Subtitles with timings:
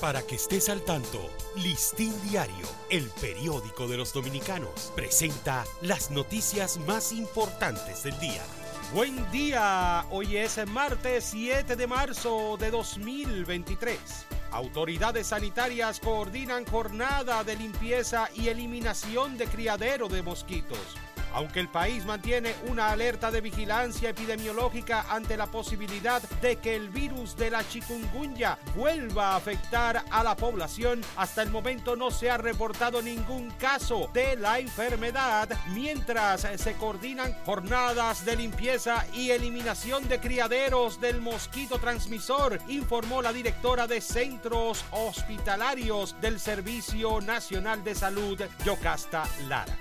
[0.00, 6.78] Para que estés al tanto, Listín Diario, el periódico de los dominicanos, presenta las noticias
[6.86, 8.42] más importantes del día.
[8.92, 13.98] Buen día, hoy es martes 7 de marzo de 2023.
[14.50, 21.05] Autoridades sanitarias coordinan jornada de limpieza y eliminación de criadero de mosquitos.
[21.36, 26.88] Aunque el país mantiene una alerta de vigilancia epidemiológica ante la posibilidad de que el
[26.88, 32.30] virus de la chikungunya vuelva a afectar a la población, hasta el momento no se
[32.30, 40.08] ha reportado ningún caso de la enfermedad, mientras se coordinan jornadas de limpieza y eliminación
[40.08, 47.94] de criaderos del mosquito transmisor, informó la directora de centros hospitalarios del Servicio Nacional de
[47.94, 49.76] Salud, Yocasta Lara.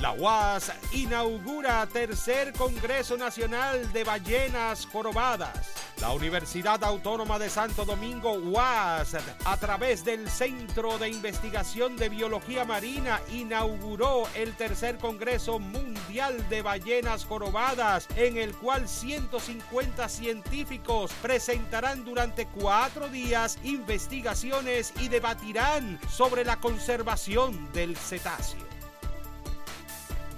[0.00, 5.72] La UAS inaugura tercer Congreso Nacional de Ballenas Jorobadas.
[6.00, 12.64] La Universidad Autónoma de Santo Domingo, UAS, a través del Centro de Investigación de Biología
[12.64, 22.04] Marina, inauguró el tercer Congreso Mundial de Ballenas Jorobadas, en el cual 150 científicos presentarán
[22.04, 28.67] durante cuatro días investigaciones y debatirán sobre la conservación del cetáceo.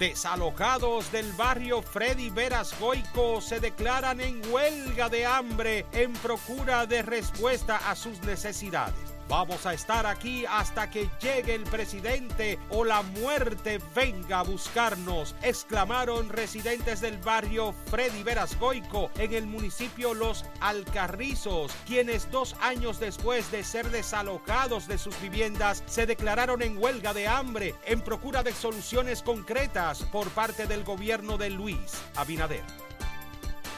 [0.01, 7.03] Desalojados del barrio Freddy Veras Goico se declaran en huelga de hambre en procura de
[7.03, 9.20] respuesta a sus necesidades.
[9.31, 15.37] Vamos a estar aquí hasta que llegue el presidente o la muerte venga a buscarnos,
[15.41, 23.53] exclamaron residentes del barrio Freddy Verasgoico en el municipio Los Alcarrizos, quienes dos años después
[23.53, 28.53] de ser desalojados de sus viviendas se declararon en huelga de hambre en procura de
[28.53, 32.90] soluciones concretas por parte del gobierno de Luis Abinader.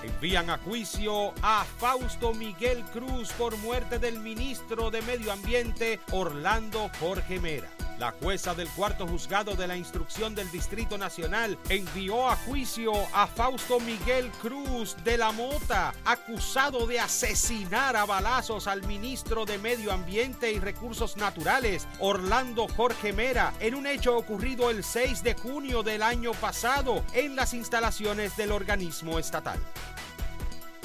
[0.02, 6.90] Envían a juicio a Fausto Miguel Cruz por muerte del ministro de Medio Ambiente Orlando
[6.98, 7.68] Jorge Mera.
[7.98, 13.28] La jueza del cuarto juzgado de la instrucción del Distrito Nacional envió a juicio a
[13.28, 19.92] Fausto Miguel Cruz de la Mota, acusado de asesinar a balazos al ministro de Medio
[19.92, 25.84] Ambiente y Recursos Naturales, Orlando Jorge Mera, en un hecho ocurrido el 6 de junio
[25.84, 29.60] del año pasado en las instalaciones del organismo estatal.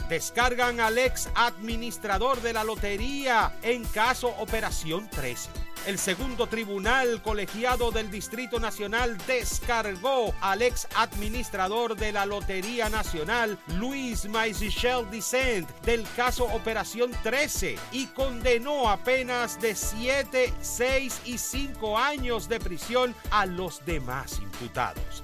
[0.10, 5.50] Descargan al ex administrador de la lotería en caso Operación 13.
[5.86, 13.58] El segundo tribunal colegiado del Distrito Nacional descargó al ex administrador de la Lotería Nacional,
[13.76, 21.38] Luis Maisichel Dicent, del caso Operación 13 y condenó a penas de 7, 6 y
[21.38, 25.24] 5 años de prisión a los demás imputados.